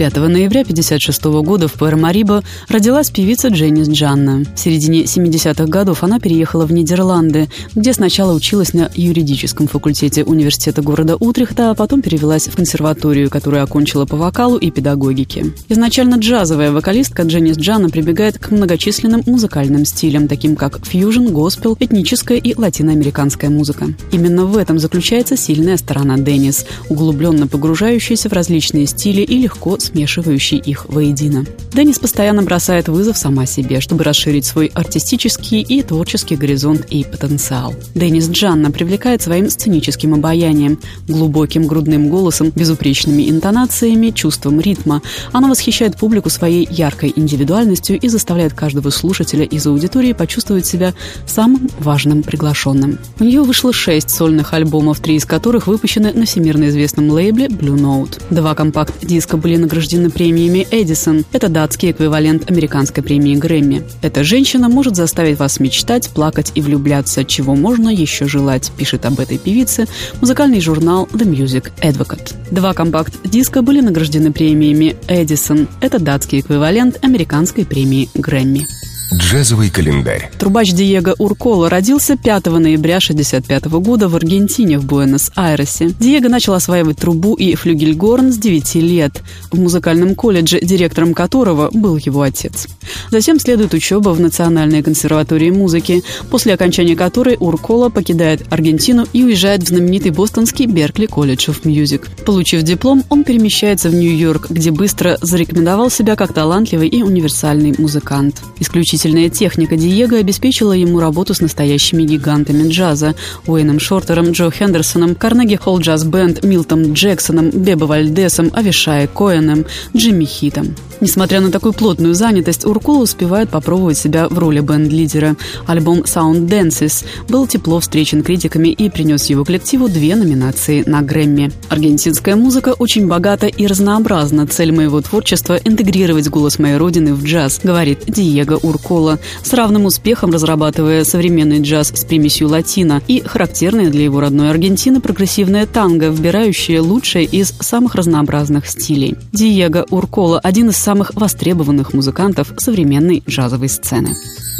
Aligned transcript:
5 0.00 0.16
ноября 0.16 0.62
1956 0.62 1.24
года 1.44 1.68
в 1.68 1.74
Пуэр-Марибо 1.74 2.42
родилась 2.70 3.10
певица 3.10 3.48
Дженнис 3.48 3.86
Джанна. 3.86 4.46
В 4.56 4.58
середине 4.58 5.02
70-х 5.02 5.66
годов 5.66 6.02
она 6.02 6.18
переехала 6.18 6.64
в 6.64 6.72
Нидерланды, 6.72 7.50
где 7.74 7.92
сначала 7.92 8.32
училась 8.32 8.72
на 8.72 8.90
юридическом 8.94 9.68
факультете 9.68 10.24
университета 10.24 10.80
города 10.80 11.16
Утрехта, 11.16 11.70
а 11.70 11.74
потом 11.74 12.00
перевелась 12.00 12.48
в 12.48 12.56
консерваторию, 12.56 13.28
которую 13.28 13.62
окончила 13.62 14.06
по 14.06 14.16
вокалу 14.16 14.56
и 14.56 14.70
педагогике. 14.70 15.52
Изначально 15.68 16.14
джазовая 16.14 16.72
вокалистка 16.72 17.24
Дженнис 17.24 17.58
Джанна 17.58 17.90
прибегает 17.90 18.38
к 18.38 18.52
многочисленным 18.52 19.22
музыкальным 19.26 19.84
стилям, 19.84 20.28
таким 20.28 20.56
как 20.56 20.82
фьюжн, 20.82 21.26
госпел, 21.26 21.76
этническая 21.78 22.38
и 22.38 22.54
латиноамериканская 22.54 23.50
музыка. 23.50 23.88
Именно 24.12 24.46
в 24.46 24.56
этом 24.56 24.78
заключается 24.78 25.36
сильная 25.36 25.76
сторона 25.76 26.16
Деннис, 26.16 26.64
углубленно 26.88 27.46
погружающаяся 27.46 28.30
в 28.30 28.32
различные 28.32 28.86
стили 28.86 29.20
и 29.20 29.36
легко 29.36 29.76
смешивающий 29.90 30.58
их 30.58 30.86
воедино. 30.88 31.44
Деннис 31.72 31.98
постоянно 31.98 32.42
бросает 32.42 32.88
вызов 32.88 33.16
сама 33.16 33.46
себе, 33.46 33.80
чтобы 33.80 34.04
расширить 34.04 34.44
свой 34.44 34.66
артистический 34.74 35.60
и 35.60 35.82
творческий 35.82 36.36
горизонт 36.36 36.86
и 36.90 37.04
потенциал. 37.04 37.74
Деннис 37.94 38.28
Джанна 38.28 38.70
привлекает 38.70 39.22
своим 39.22 39.50
сценическим 39.50 40.14
обаянием, 40.14 40.78
глубоким 41.06 41.66
грудным 41.66 42.08
голосом, 42.08 42.52
безупречными 42.54 43.30
интонациями, 43.30 44.10
чувством 44.10 44.60
ритма. 44.60 45.02
Она 45.32 45.48
восхищает 45.48 45.96
публику 45.96 46.30
своей 46.30 46.66
яркой 46.70 47.12
индивидуальностью 47.14 47.98
и 47.98 48.08
заставляет 48.08 48.54
каждого 48.54 48.90
слушателя 48.90 49.44
из 49.44 49.66
аудитории 49.66 50.12
почувствовать 50.12 50.66
себя 50.66 50.94
самым 51.26 51.68
важным 51.78 52.22
приглашенным. 52.22 52.98
У 53.18 53.24
нее 53.24 53.42
вышло 53.42 53.72
шесть 53.72 54.10
сольных 54.10 54.54
альбомов, 54.54 55.00
три 55.00 55.16
из 55.16 55.24
которых 55.24 55.66
выпущены 55.66 56.12
на 56.12 56.26
всемирно 56.26 56.68
известном 56.68 57.10
лейбле 57.10 57.46
Blue 57.46 57.78
Note. 57.78 58.20
Два 58.30 58.54
компакт-диска 58.54 59.36
были 59.36 59.56
награждены 59.70 60.10
премиями 60.10 60.66
Эдисон. 60.72 61.24
Это 61.30 61.48
датский 61.48 61.92
эквивалент 61.92 62.50
американской 62.50 63.04
премии 63.04 63.36
Грэмми. 63.36 63.84
Эта 64.02 64.24
женщина 64.24 64.68
может 64.68 64.96
заставить 64.96 65.38
вас 65.38 65.60
мечтать, 65.60 66.10
плакать 66.10 66.50
и 66.56 66.60
влюбляться, 66.60 67.24
чего 67.24 67.54
можно 67.54 67.88
еще 67.88 68.26
желать, 68.26 68.72
пишет 68.76 69.06
об 69.06 69.20
этой 69.20 69.38
певице 69.38 69.86
музыкальный 70.20 70.60
журнал 70.60 71.08
The 71.12 71.24
Music 71.24 71.70
Advocate. 71.82 72.34
Два 72.50 72.74
компакт-диска 72.74 73.62
были 73.62 73.80
награждены 73.80 74.32
премиями 74.32 74.96
Эдисон. 75.06 75.68
Это 75.80 76.00
датский 76.00 76.40
эквивалент 76.40 76.98
американской 77.04 77.64
премии 77.64 78.08
Грэмми. 78.14 78.66
Джазовый 79.12 79.70
календарь. 79.70 80.30
Трубач 80.38 80.70
Диего 80.70 81.16
Уркола 81.18 81.68
родился 81.68 82.16
5 82.16 82.46
ноября 82.46 82.98
1965 82.98 83.64
года 83.80 84.08
в 84.08 84.14
Аргентине, 84.14 84.78
в 84.78 84.84
Буэнос-Айресе. 84.84 85.92
Диего 85.98 86.28
начал 86.28 86.54
осваивать 86.54 86.98
трубу 86.98 87.34
и 87.34 87.56
флюгельгорн 87.56 88.32
с 88.32 88.38
9 88.38 88.76
лет, 88.76 89.22
в 89.50 89.58
музыкальном 89.58 90.14
колледже, 90.14 90.60
директором 90.60 91.12
которого 91.12 91.70
был 91.72 91.96
его 91.96 92.22
отец. 92.22 92.68
Затем 93.10 93.40
следует 93.40 93.74
учеба 93.74 94.10
в 94.10 94.20
Национальной 94.20 94.80
консерватории 94.84 95.50
музыки, 95.50 96.04
после 96.30 96.54
окончания 96.54 96.94
которой 96.94 97.36
Уркола 97.40 97.88
покидает 97.88 98.44
Аргентину 98.52 99.06
и 99.12 99.24
уезжает 99.24 99.64
в 99.64 99.68
знаменитый 99.68 100.12
бостонский 100.12 100.66
Беркли 100.66 101.06
колледж 101.06 101.48
of 101.48 101.62
Music. 101.64 102.08
Получив 102.24 102.62
диплом, 102.62 103.02
он 103.08 103.24
перемещается 103.24 103.88
в 103.88 103.94
Нью-Йорк, 103.94 104.50
где 104.50 104.70
быстро 104.70 105.18
зарекомендовал 105.20 105.90
себя 105.90 106.14
как 106.14 106.32
талантливый 106.32 106.86
и 106.86 107.02
универсальный 107.02 107.74
музыкант. 107.76 108.40
Исключительно 108.60 108.99
Исключительная 109.00 109.30
техника 109.30 109.76
Диего 109.76 110.18
обеспечила 110.18 110.74
ему 110.74 111.00
работу 111.00 111.32
с 111.32 111.40
настоящими 111.40 112.02
гигантами 112.02 112.68
джаза– 112.68 113.14
Уэйном 113.46 113.80
Шортером, 113.80 114.32
Джо 114.32 114.50
Хендерсоном, 114.50 115.14
Карнеги 115.14 115.56
Холл 115.56 115.80
Джаз 115.80 116.04
Бенд, 116.04 116.44
Милтом 116.44 116.92
Джексоном, 116.92 117.48
Бебо 117.48 117.86
Вальдесом, 117.86 118.50
Авишай 118.52 119.08
Коэном, 119.08 119.64
Джимми 119.96 120.26
Хитом. 120.26 120.74
Несмотря 121.00 121.40
на 121.40 121.50
такую 121.50 121.72
плотную 121.72 122.14
занятость, 122.14 122.66
Уркула 122.66 123.02
успевает 123.02 123.48
попробовать 123.48 123.96
себя 123.96 124.28
в 124.28 124.38
роли 124.38 124.60
бенд-лидера. 124.60 125.36
Альбом 125.66 126.00
Sound 126.00 126.46
Dances 126.48 127.04
был 127.28 127.46
тепло 127.46 127.80
встречен 127.80 128.22
критиками 128.22 128.68
и 128.68 128.90
принес 128.90 129.26
его 129.26 129.44
коллективу 129.44 129.88
две 129.88 130.14
номинации 130.14 130.82
на 130.86 131.00
Грэмми. 131.00 131.52
Аргентинская 131.70 132.36
музыка 132.36 132.74
очень 132.78 133.06
богата 133.06 133.46
и 133.46 133.66
разнообразна. 133.66 134.46
Цель 134.46 134.72
моего 134.72 135.00
творчества– 135.00 135.58
интегрировать 135.64 136.28
голос 136.28 136.58
моей 136.58 136.76
родины 136.76 137.14
в 137.14 137.24
джаз, 137.24 137.60
говорит 137.62 138.04
Диего 138.06 138.56
Уркола, 138.56 139.18
с 139.42 139.52
равным 139.54 139.86
успехом 139.86 140.32
разрабатывая 140.32 141.04
современный 141.04 141.62
джаз 141.62 141.92
с 141.94 142.04
примесью 142.04 142.48
латино 142.48 143.00
и 143.08 143.22
характерное 143.24 143.88
для 143.88 144.04
его 144.04 144.20
родной 144.20 144.50
Аргентины 144.50 145.00
прогрессивное 145.00 145.64
танго, 145.66 146.10
вбирающее 146.10 146.80
лучшее 146.80 147.24
из 147.24 147.54
самых 147.60 147.94
разнообразных 147.94 148.66
стилей. 148.66 149.16
Диего 149.32 149.86
Уркола– 149.88 150.40
один 150.42 150.68
из 150.70 150.76
самых 150.90 151.14
востребованных 151.14 151.92
музыкантов 151.92 152.52
современной 152.56 153.22
джазовой 153.24 153.68
сцены. 153.68 154.10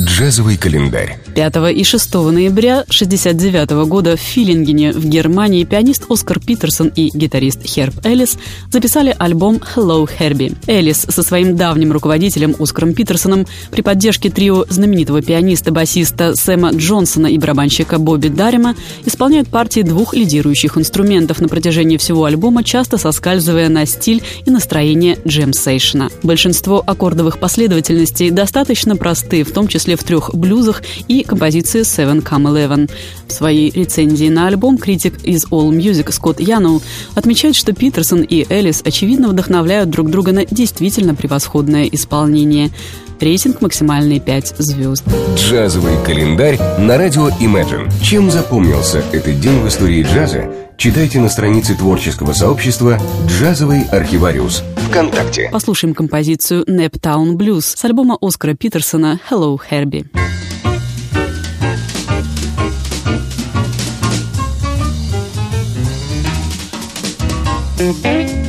Джазовый 0.00 0.56
календарь. 0.56 1.18
5 1.40 1.74
и 1.74 1.84
6 1.84 2.14
ноября 2.14 2.80
1969 2.80 3.70
года 3.88 4.14
в 4.14 4.20
Филингене 4.20 4.92
в 4.92 5.06
Германии 5.06 5.64
пианист 5.64 6.04
Оскар 6.10 6.38
Питерсон 6.38 6.88
и 6.88 7.08
гитарист 7.16 7.64
Херб 7.64 7.94
Эллис 8.04 8.36
записали 8.70 9.16
альбом 9.18 9.58
«Hello, 9.74 10.06
Herbie». 10.06 10.54
Эллис 10.66 11.06
со 11.08 11.22
своим 11.22 11.56
давним 11.56 11.92
руководителем 11.92 12.54
Оскаром 12.58 12.92
Питерсоном 12.92 13.46
при 13.70 13.80
поддержке 13.80 14.28
трио 14.28 14.66
знаменитого 14.68 15.22
пианиста-басиста 15.22 16.34
Сэма 16.36 16.72
Джонсона 16.72 17.28
и 17.28 17.38
барабанщика 17.38 17.98
Бобби 17.98 18.28
Дарима 18.28 18.76
исполняют 19.06 19.48
партии 19.48 19.80
двух 19.80 20.12
лидирующих 20.12 20.76
инструментов 20.76 21.40
на 21.40 21.48
протяжении 21.48 21.96
всего 21.96 22.26
альбома, 22.26 22.64
часто 22.64 22.98
соскальзывая 22.98 23.70
на 23.70 23.86
стиль 23.86 24.22
и 24.44 24.50
настроение 24.50 25.16
джем-сейшна. 25.26 26.10
Большинство 26.22 26.84
аккордовых 26.86 27.38
последовательностей 27.38 28.28
достаточно 28.28 28.94
просты, 28.94 29.42
в 29.42 29.52
том 29.52 29.68
числе 29.68 29.96
в 29.96 30.04
трех 30.04 30.34
блюзах 30.34 30.82
и 31.08 31.24
композиции 31.30 31.82
Seven 31.82 32.22
Come 32.22 32.52
Eleven. 32.52 32.90
В 33.26 33.32
своей 33.32 33.70
рецензии 33.70 34.28
на 34.28 34.48
альбом 34.48 34.76
критик 34.76 35.24
из 35.24 35.46
All 35.46 35.70
Music 35.70 36.10
Скотт 36.12 36.40
Яноу 36.40 36.82
отмечает, 37.14 37.54
что 37.54 37.72
Питерсон 37.72 38.22
и 38.22 38.44
Элис 38.52 38.82
очевидно 38.84 39.28
вдохновляют 39.28 39.90
друг 39.90 40.10
друга 40.10 40.32
на 40.32 40.44
действительно 40.44 41.14
превосходное 41.14 41.84
исполнение. 41.84 42.70
Рейтинг 43.20 43.60
максимальный 43.60 44.18
5 44.18 44.54
звезд. 44.58 45.04
Джазовый 45.36 45.94
календарь 46.04 46.58
на 46.78 46.98
радио 46.98 47.28
Imagine. 47.28 47.92
Чем 48.02 48.30
запомнился 48.30 49.02
этот 49.12 49.38
день 49.40 49.60
в 49.60 49.68
истории 49.68 50.02
джаза? 50.02 50.50
Читайте 50.78 51.20
на 51.20 51.28
странице 51.28 51.76
творческого 51.76 52.32
сообщества 52.32 52.98
«Джазовый 53.28 53.82
архивариус» 53.82 54.64
ВКонтакте. 54.88 55.50
Послушаем 55.52 55.94
композицию 55.94 56.64
«Neptown 56.64 57.36
Blues» 57.36 57.76
с 57.76 57.84
альбома 57.84 58.16
Оскара 58.20 58.54
Питерсона 58.54 59.20
«Hello, 59.30 59.58
Herbie». 59.70 60.06
Música 67.80 68.39